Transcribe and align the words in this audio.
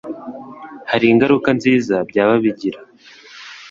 hari 0.91 1.05
ingaruka 1.13 1.49
nziza 1.57 1.95
byaba 2.09 2.33
bigira, 2.43 2.79